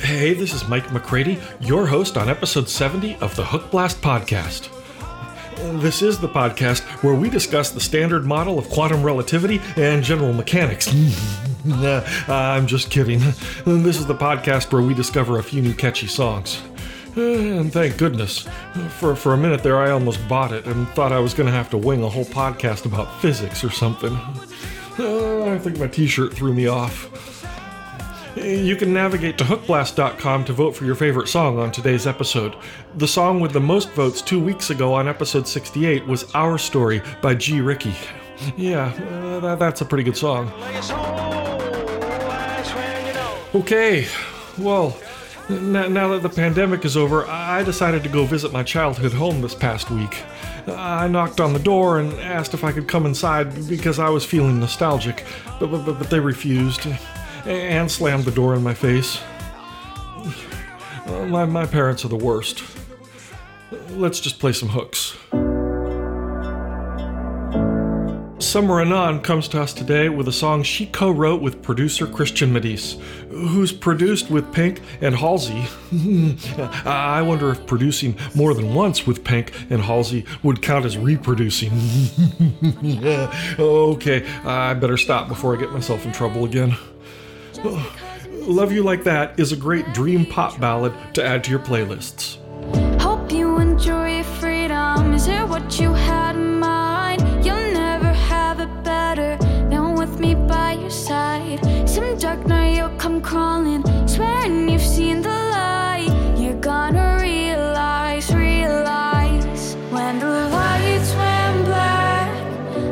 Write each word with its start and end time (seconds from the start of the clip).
Hey, 0.00 0.34
this 0.34 0.52
is 0.52 0.66
Mike 0.68 0.92
McCready, 0.92 1.38
your 1.60 1.86
host 1.86 2.16
on 2.16 2.28
episode 2.28 2.68
70 2.68 3.16
of 3.16 3.36
the 3.36 3.44
Hookblast 3.44 3.96
Podcast. 4.00 4.68
This 5.80 6.02
is 6.02 6.18
the 6.18 6.28
podcast 6.28 6.80
where 7.04 7.14
we 7.14 7.30
discuss 7.30 7.70
the 7.70 7.80
standard 7.80 8.24
model 8.24 8.58
of 8.58 8.68
quantum 8.70 9.02
relativity 9.02 9.60
and 9.76 10.02
general 10.02 10.32
mechanics. 10.32 10.92
I'm 12.28 12.66
just 12.66 12.90
kidding. 12.90 13.20
This 13.64 13.98
is 13.98 14.06
the 14.06 14.14
podcast 14.14 14.72
where 14.72 14.82
we 14.82 14.94
discover 14.94 15.38
a 15.38 15.42
few 15.42 15.62
new 15.62 15.74
catchy 15.74 16.06
songs. 16.06 16.60
And 17.16 17.72
thank 17.72 17.98
goodness. 17.98 18.46
For, 18.98 19.16
for 19.16 19.34
a 19.34 19.36
minute 19.36 19.62
there, 19.62 19.78
I 19.78 19.90
almost 19.90 20.26
bought 20.28 20.52
it 20.52 20.66
and 20.66 20.88
thought 20.90 21.12
I 21.12 21.18
was 21.18 21.34
going 21.34 21.46
to 21.46 21.52
have 21.52 21.70
to 21.70 21.78
wing 21.78 22.02
a 22.02 22.08
whole 22.08 22.24
podcast 22.24 22.86
about 22.86 23.20
physics 23.20 23.64
or 23.64 23.70
something. 23.70 24.12
Uh, 24.98 25.50
I 25.50 25.58
think 25.58 25.78
my 25.78 25.86
t 25.86 26.06
shirt 26.06 26.34
threw 26.34 26.52
me 26.52 26.66
off. 26.66 27.08
You 28.36 28.76
can 28.76 28.92
navigate 28.94 29.38
to 29.38 29.44
hookblast.com 29.44 30.44
to 30.44 30.52
vote 30.52 30.76
for 30.76 30.84
your 30.84 30.94
favorite 30.94 31.28
song 31.28 31.58
on 31.58 31.72
today's 31.72 32.06
episode. 32.06 32.54
The 32.94 33.08
song 33.08 33.40
with 33.40 33.52
the 33.52 33.60
most 33.60 33.90
votes 33.90 34.22
two 34.22 34.38
weeks 34.38 34.70
ago 34.70 34.94
on 34.94 35.08
episode 35.08 35.48
68 35.48 36.06
was 36.06 36.32
Our 36.34 36.56
Story 36.56 37.02
by 37.20 37.34
G. 37.34 37.60
Ricky. 37.60 37.94
Yeah, 38.56 38.86
uh, 39.10 39.40
that, 39.40 39.58
that's 39.58 39.80
a 39.80 39.84
pretty 39.84 40.04
good 40.04 40.16
song. 40.16 40.50
Like 40.60 40.76
it's 40.76 40.90
whole. 40.90 41.58
That's 41.58 42.72
when 42.74 43.06
you 43.06 43.12
know. 43.12 43.36
Okay, 43.56 44.06
well, 44.58 44.96
now 45.50 46.08
that 46.08 46.22
the 46.22 46.28
pandemic 46.28 46.84
is 46.84 46.96
over, 46.96 47.26
I 47.26 47.62
decided 47.64 48.02
to 48.04 48.08
go 48.08 48.24
visit 48.24 48.52
my 48.52 48.62
childhood 48.62 49.12
home 49.12 49.40
this 49.40 49.54
past 49.54 49.90
week. 49.90 50.22
I 50.66 51.08
knocked 51.08 51.40
on 51.40 51.52
the 51.52 51.58
door 51.58 51.98
and 51.98 52.12
asked 52.20 52.54
if 52.54 52.62
I 52.62 52.72
could 52.72 52.86
come 52.86 53.06
inside 53.06 53.68
because 53.68 53.98
I 53.98 54.08
was 54.08 54.24
feeling 54.24 54.60
nostalgic, 54.60 55.24
but, 55.58 55.66
but, 55.66 55.84
but, 55.84 56.10
they 56.10 56.20
refused 56.20 56.86
and 57.44 57.90
slammed 57.90 58.24
the 58.24 58.30
door 58.30 58.54
in 58.54 58.62
my 58.62 58.74
face. 58.74 59.20
My, 61.06 61.44
my 61.44 61.66
parents 61.66 62.04
are 62.04 62.08
the 62.08 62.16
worst. 62.16 62.62
Let's 63.90 64.20
just 64.20 64.38
play 64.38 64.52
some 64.52 64.68
hooks. 64.68 65.09
Summer 68.50 68.80
Anan 68.80 69.20
comes 69.20 69.46
to 69.46 69.62
us 69.62 69.72
today 69.72 70.08
with 70.08 70.26
a 70.26 70.32
song 70.32 70.64
she 70.64 70.84
co 70.84 71.12
wrote 71.12 71.40
with 71.40 71.62
producer 71.62 72.04
Christian 72.04 72.52
Medis, 72.52 72.98
who's 73.30 73.70
produced 73.70 74.28
with 74.28 74.52
Pink 74.52 74.80
and 75.00 75.14
Halsey. 75.14 75.68
I 76.84 77.22
wonder 77.22 77.50
if 77.50 77.64
producing 77.68 78.18
more 78.34 78.52
than 78.52 78.74
once 78.74 79.06
with 79.06 79.22
Pink 79.22 79.52
and 79.70 79.80
Halsey 79.80 80.24
would 80.42 80.62
count 80.62 80.84
as 80.84 80.98
reproducing. 80.98 81.70
okay, 83.60 84.26
I 84.44 84.74
better 84.74 84.96
stop 84.96 85.28
before 85.28 85.56
I 85.56 85.60
get 85.60 85.70
myself 85.70 86.04
in 86.04 86.10
trouble 86.10 86.44
again. 86.44 86.76
Love 88.32 88.72
You 88.72 88.82
Like 88.82 89.04
That 89.04 89.38
is 89.38 89.52
a 89.52 89.56
great 89.56 89.94
dream 89.94 90.26
pop 90.26 90.58
ballad 90.58 90.92
to 91.14 91.24
add 91.24 91.44
to 91.44 91.52
your 91.52 91.60
playlists. 91.60 92.38
Hope 93.00 93.30
you 93.30 93.60
enjoy 93.60 94.24
freedom. 94.24 95.14
Is 95.14 95.28
it 95.28 95.46
what 95.46 95.78
you 95.78 95.92
had 95.92 96.34
in 96.34 96.58
mind? 96.58 96.79
Dark 102.20 102.46
night 102.46 102.76
you'll 102.76 102.98
come 102.98 103.22
crawling, 103.22 103.82
swearing 104.06 104.68
you've 104.68 104.82
seen 104.82 105.22
the 105.22 105.30
light. 105.30 106.10
You're 106.36 106.60
gonna 106.60 107.18
realize, 107.18 108.30
realize 108.34 109.74
when 109.90 110.18
the 110.18 110.26
lights 110.26 111.14
went 111.14 111.64
black. 111.64 112.30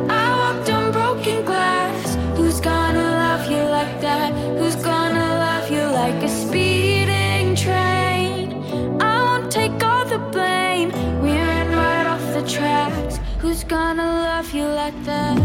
I 0.08 0.24
walked 0.40 0.70
on 0.70 0.92
broken 0.92 1.44
glass. 1.44 2.16
Who's 2.38 2.58
gonna 2.58 3.02
love 3.02 3.50
you 3.50 3.62
like 3.64 4.00
that? 4.00 4.32
Who's 4.56 4.76
gonna 4.76 5.28
love 5.44 5.70
you 5.70 5.82
like 5.82 6.22
a 6.22 6.28
speeding 6.28 7.54
train? 7.54 8.64
I 9.02 9.22
won't 9.22 9.52
take 9.52 9.84
all 9.84 10.06
the 10.06 10.20
blame. 10.32 10.88
We 11.20 11.32
ran 11.32 11.70
right 11.70 12.06
off 12.06 12.24
the 12.32 12.48
tracks. 12.48 13.20
Who's 13.40 13.62
gonna 13.62 14.10
love 14.10 14.54
you 14.54 14.64
like 14.64 14.98
that? 15.04 15.36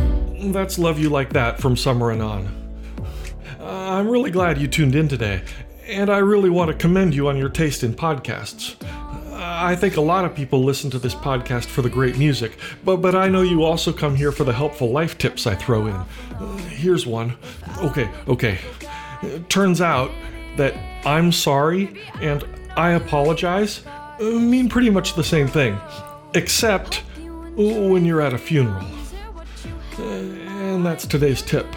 That's 0.53 0.79
Love 0.79 0.99
You 0.99 1.09
Like 1.09 1.33
That 1.33 1.59
from 1.59 1.75
Summer 1.75 2.13
Anan. 2.13 2.62
Uh, 3.93 3.97
I'm 3.97 4.09
really 4.09 4.31
glad 4.31 4.57
you 4.57 4.67
tuned 4.67 4.95
in 4.95 5.07
today, 5.07 5.43
and 5.85 6.09
I 6.09 6.17
really 6.17 6.49
want 6.49 6.71
to 6.71 6.75
commend 6.75 7.13
you 7.13 7.27
on 7.27 7.37
your 7.37 7.49
taste 7.49 7.83
in 7.83 7.93
podcasts. 7.93 8.75
I 9.31 9.75
think 9.75 9.97
a 9.97 10.01
lot 10.01 10.25
of 10.25 10.33
people 10.33 10.63
listen 10.63 10.89
to 10.91 10.99
this 10.99 11.13
podcast 11.13 11.65
for 11.65 11.83
the 11.83 11.91
great 11.91 12.17
music, 12.17 12.57
but, 12.83 12.97
but 12.97 13.13
I 13.13 13.27
know 13.27 13.43
you 13.43 13.63
also 13.63 13.93
come 13.93 14.15
here 14.15 14.31
for 14.31 14.45
the 14.45 14.53
helpful 14.53 14.89
life 14.89 15.19
tips 15.19 15.45
I 15.45 15.53
throw 15.53 15.85
in. 15.85 15.93
Uh, 15.93 16.57
here's 16.69 17.05
one. 17.05 17.35
Okay, 17.83 18.09
okay. 18.27 18.57
It 19.21 19.47
turns 19.51 19.79
out 19.79 20.09
that 20.57 20.73
I'm 21.05 21.31
sorry 21.31 22.01
and 22.19 22.43
I 22.75 22.93
apologize 22.93 23.85
uh, 23.85 24.23
mean 24.23 24.69
pretty 24.69 24.89
much 24.89 25.13
the 25.13 25.23
same 25.23 25.47
thing, 25.47 25.77
except 26.33 27.03
when 27.55 28.05
you're 28.05 28.21
at 28.21 28.33
a 28.33 28.39
funeral. 28.39 28.87
And 29.99 30.83
that's 30.83 31.05
today's 31.05 31.43
tip. 31.43 31.67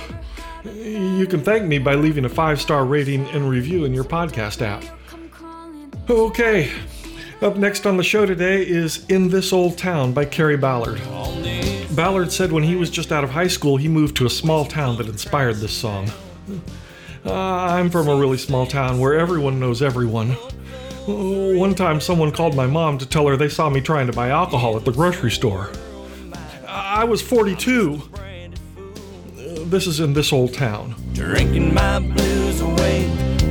You 0.74 1.26
can 1.26 1.42
thank 1.42 1.64
me 1.64 1.78
by 1.78 1.94
leaving 1.94 2.24
a 2.24 2.28
five 2.28 2.60
star 2.60 2.84
rating 2.84 3.26
and 3.28 3.48
review 3.48 3.84
in 3.84 3.94
your 3.94 4.04
podcast 4.04 4.62
app. 4.62 4.84
Okay, 6.08 6.72
up 7.42 7.56
next 7.56 7.86
on 7.86 7.96
the 7.96 8.02
show 8.02 8.26
today 8.26 8.66
is 8.66 9.04
In 9.06 9.28
This 9.28 9.52
Old 9.52 9.76
Town 9.76 10.12
by 10.12 10.24
Kerry 10.24 10.56
Ballard. 10.56 11.00
Ballard 11.94 12.32
said 12.32 12.52
when 12.52 12.62
he 12.62 12.76
was 12.76 12.90
just 12.90 13.12
out 13.12 13.24
of 13.24 13.30
high 13.30 13.46
school, 13.46 13.76
he 13.76 13.88
moved 13.88 14.16
to 14.16 14.26
a 14.26 14.30
small 14.30 14.64
town 14.64 14.96
that 14.96 15.08
inspired 15.08 15.56
this 15.56 15.72
song. 15.72 16.10
Uh, 17.24 17.32
I'm 17.32 17.90
from 17.90 18.08
a 18.08 18.16
really 18.16 18.38
small 18.38 18.66
town 18.66 18.98
where 19.00 19.18
everyone 19.18 19.58
knows 19.58 19.82
everyone. 19.82 20.30
One 21.06 21.74
time, 21.74 22.00
someone 22.00 22.32
called 22.32 22.56
my 22.56 22.66
mom 22.66 22.98
to 22.98 23.06
tell 23.06 23.26
her 23.26 23.36
they 23.36 23.48
saw 23.48 23.68
me 23.68 23.80
trying 23.80 24.06
to 24.06 24.12
buy 24.12 24.30
alcohol 24.30 24.76
at 24.76 24.84
the 24.84 24.92
grocery 24.92 25.30
store. 25.30 25.70
I 26.66 27.04
was 27.04 27.22
42. 27.22 28.02
This 29.68 29.88
is 29.88 29.98
in 29.98 30.12
this 30.12 30.32
old 30.32 30.54
town. 30.54 30.94
drinking 31.12 31.74
my 31.74 31.98
blues 31.98 32.60
away. 32.60 33.02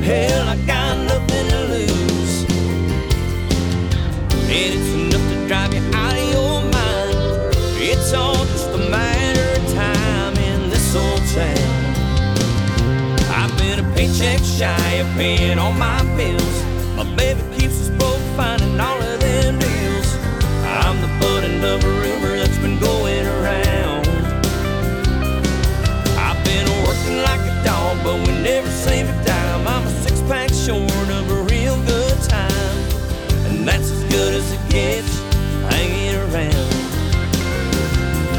Hell, 0.02 0.48
I 0.48 0.56
got 0.66 0.98
nothing 1.06 1.50
to 1.50 1.60
lose. 1.68 2.44
And 4.48 4.76
it's 4.76 4.94
enough 4.94 5.30
to 5.30 5.48
drive 5.50 5.74
you 5.74 5.82
out 5.94 6.14
of 6.14 6.32
your 6.32 6.62
mind. 6.72 7.56
It's 7.82 8.14
all 8.14 8.34
just 8.46 8.70
a 8.70 8.90
matter 8.90 9.60
of 9.60 9.74
time 9.74 10.38
in 10.38 10.70
this 10.70 10.96
old 10.96 11.22
town. 11.36 11.86
I've 13.30 13.58
been 13.58 13.80
a 13.84 13.94
paycheck 13.94 14.40
shy 14.40 14.92
of 14.94 15.08
paying 15.18 15.60
all 15.60 15.74
my 15.74 16.02
bills. 16.16 16.64
My 16.96 17.04
baby 17.18 17.42
keeps 17.58 17.90
us 17.90 17.90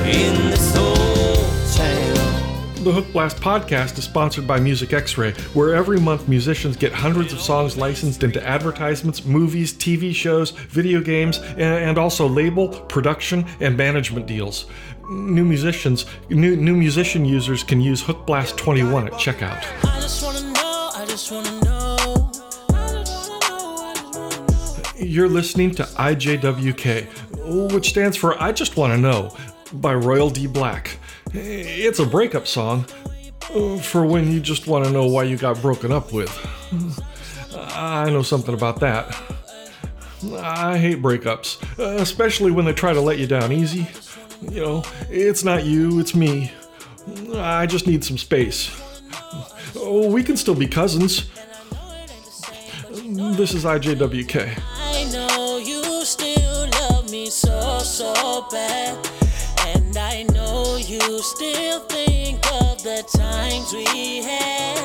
in 0.06 0.50
this 0.50 0.76
old 0.76 0.96
town. 1.74 2.06
The 2.84 2.92
Hookblast 2.92 3.40
podcast 3.40 3.98
is 3.98 4.04
sponsored 4.04 4.46
by 4.46 4.60
Music 4.60 4.90
Xray, 4.90 5.36
where 5.56 5.74
every 5.74 5.98
month 5.98 6.28
musicians 6.28 6.76
get 6.76 6.92
hundreds 6.92 7.32
of 7.32 7.40
songs 7.40 7.76
licensed 7.76 8.22
into 8.22 8.40
advertisements, 8.46 9.24
movies, 9.24 9.74
TV 9.74 10.14
shows, 10.14 10.52
video 10.52 11.00
games, 11.00 11.40
and 11.56 11.98
also 11.98 12.28
label, 12.28 12.68
production, 12.68 13.44
and 13.58 13.76
management 13.76 14.28
deals. 14.28 14.66
New 15.10 15.44
musicians, 15.44 16.06
new, 16.30 16.54
new 16.54 16.76
musician 16.76 17.24
users 17.24 17.64
can 17.64 17.80
use 17.80 18.00
Hook 18.00 18.24
Blast 18.24 18.56
21 18.56 19.08
at 19.08 19.14
checkout. 19.14 19.64
You're 24.96 25.28
listening 25.28 25.72
to 25.72 25.82
IJWK, 25.82 27.72
which 27.72 27.88
stands 27.88 28.16
for 28.16 28.40
I 28.40 28.52
Just 28.52 28.76
Want 28.76 28.92
to 28.92 28.98
Know 28.98 29.36
by 29.72 29.94
Royal 29.94 30.30
D. 30.30 30.46
Black. 30.46 30.98
It's 31.32 31.98
a 31.98 32.06
breakup 32.06 32.46
song 32.46 32.86
uh, 33.54 33.78
for 33.78 34.06
when 34.06 34.30
you 34.30 34.40
just 34.40 34.66
want 34.66 34.84
to 34.84 34.90
know 34.90 35.06
why 35.06 35.24
you 35.24 35.36
got 35.36 35.60
broken 35.60 35.92
up 35.92 36.12
with. 36.12 36.30
I 37.54 38.10
know 38.10 38.22
something 38.22 38.54
about 38.54 38.80
that. 38.80 39.14
I 40.38 40.78
hate 40.78 41.02
breakups, 41.02 41.60
especially 41.78 42.50
when 42.50 42.64
they 42.64 42.72
try 42.72 42.92
to 42.92 43.00
let 43.00 43.18
you 43.18 43.26
down 43.26 43.52
easy. 43.52 43.86
You 44.50 44.60
know, 44.60 44.82
it's 45.10 45.44
not 45.44 45.64
you, 45.64 46.00
it's 46.00 46.14
me. 46.14 46.52
I 47.34 47.66
just 47.66 47.86
need 47.86 48.04
some 48.04 48.18
space. 48.18 48.70
Oh, 49.76 50.10
we 50.10 50.22
can 50.22 50.36
still 50.36 50.54
be 50.54 50.66
cousins. 50.66 51.28
This 53.36 53.54
is 53.54 53.64
IJWK. 53.64 54.60
I 54.78 55.04
know 55.12 55.58
you 55.58 56.04
still 56.04 56.68
love 56.70 57.10
me 57.10 57.30
so, 57.30 57.78
so 57.78 58.46
bad. 58.50 59.15
You 61.08 61.22
still 61.22 61.80
think 61.80 62.44
of 62.52 62.82
the 62.82 63.04
times 63.16 63.72
we 63.72 64.22
had? 64.22 64.75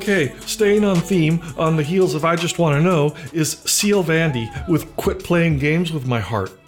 Okay, 0.00 0.32
staying 0.46 0.82
on 0.82 0.96
theme, 0.96 1.42
on 1.58 1.76
the 1.76 1.82
heels 1.82 2.14
of 2.14 2.24
I 2.24 2.34
Just 2.34 2.58
Wanna 2.58 2.80
Know, 2.80 3.14
is 3.34 3.58
Cile 3.66 4.02
Vandi 4.02 4.66
with 4.66 4.96
Quit 4.96 5.22
Playing 5.22 5.58
Games 5.58 5.92
with 5.92 6.06
My 6.06 6.20
Heart. 6.20 6.59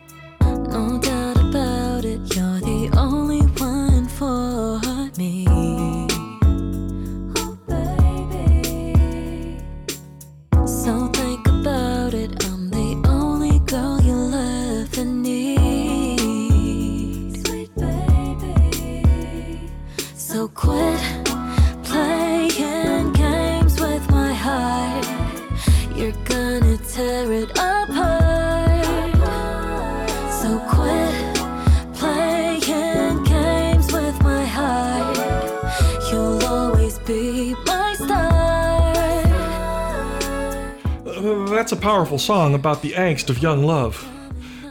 That's 41.62 41.70
a 41.70 41.76
powerful 41.76 42.18
song 42.18 42.54
about 42.54 42.82
the 42.82 42.90
angst 42.94 43.30
of 43.30 43.38
young 43.40 43.62
love. 43.62 44.04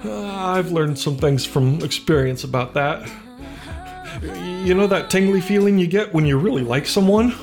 Uh, 0.04 0.26
I've 0.26 0.74
learned 0.74 1.00
some 1.00 1.16
things 1.16 1.46
from 1.46 1.82
experience 1.84 2.44
about 2.44 2.74
that. 2.74 3.10
You 4.66 4.74
know 4.74 4.88
that 4.88 5.10
tingly 5.10 5.40
feeling 5.40 5.80
you 5.80 5.88
get 5.88 6.14
when 6.14 6.26
you 6.26 6.38
really 6.38 6.64
like 6.64 6.86
someone? 6.86 7.34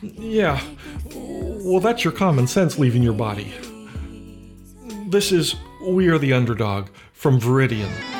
Yeah. 0.00 0.62
Well, 1.14 1.78
that's 1.80 2.04
your 2.04 2.14
common 2.14 2.46
sense 2.46 2.78
leaving 2.78 3.02
your 3.02 3.12
body. 3.12 3.52
This 5.08 5.30
is 5.30 5.56
We 5.86 6.08
Are 6.08 6.16
the 6.16 6.32
Underdog 6.32 6.88
from 7.12 7.38
VIRIDIANN. 7.38 8.13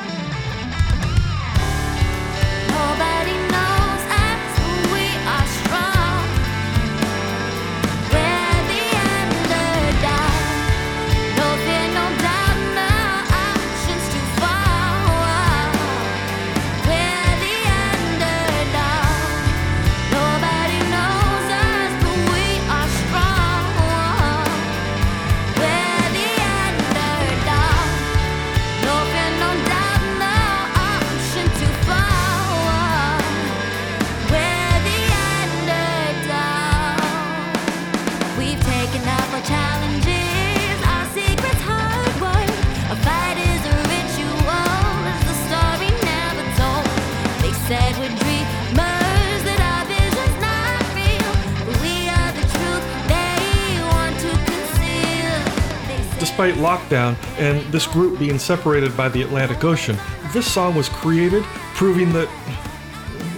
Despite 56.35 56.55
lockdown 56.57 57.17
and 57.39 57.61
this 57.73 57.87
group 57.87 58.19
being 58.19 58.41
separated 58.41 58.97
by 58.97 59.09
the 59.09 59.23
Atlantic 59.23 59.63
Ocean, 59.63 59.97
this 60.33 60.53
song 60.53 60.75
was 60.75 60.89
created, 60.89 61.45
proving 61.77 62.13
that 62.13 62.29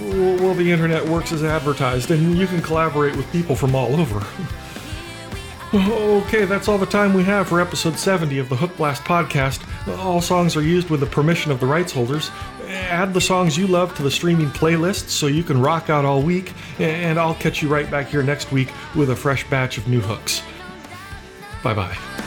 well, 0.01 0.55
the 0.55 0.71
internet 0.71 1.05
works 1.05 1.31
as 1.31 1.43
advertised, 1.43 2.09
and 2.09 2.35
you 2.35 2.47
can 2.47 2.59
collaborate 2.59 3.15
with 3.15 3.31
people 3.31 3.55
from 3.55 3.75
all 3.75 3.95
over. 4.01 4.25
Okay, 5.75 6.45
that's 6.45 6.67
all 6.67 6.79
the 6.79 6.87
time 6.87 7.13
we 7.13 7.23
have 7.23 7.47
for 7.47 7.61
episode 7.61 7.99
70 7.99 8.39
of 8.39 8.49
the 8.49 8.55
Hookblast 8.55 9.01
podcast. 9.01 9.61
All 9.99 10.19
songs 10.19 10.55
are 10.55 10.63
used 10.63 10.89
with 10.89 10.99
the 10.99 11.05
permission 11.05 11.51
of 11.51 11.59
the 11.59 11.67
rights 11.67 11.91
holders. 11.91 12.31
Add 12.65 13.13
the 13.13 13.21
songs 13.21 13.55
you 13.55 13.67
love 13.67 13.95
to 13.97 14.01
the 14.01 14.09
streaming 14.09 14.49
playlist 14.49 15.09
so 15.09 15.27
you 15.27 15.43
can 15.43 15.61
rock 15.61 15.91
out 15.91 16.03
all 16.03 16.23
week, 16.23 16.51
and 16.79 17.19
I'll 17.19 17.35
catch 17.35 17.61
you 17.61 17.69
right 17.69 17.91
back 17.91 18.07
here 18.07 18.23
next 18.23 18.51
week 18.51 18.71
with 18.95 19.11
a 19.11 19.15
fresh 19.15 19.47
batch 19.51 19.77
of 19.77 19.87
new 19.87 20.01
hooks. 20.01 20.41
Bye 21.61 21.75
bye. 21.75 22.25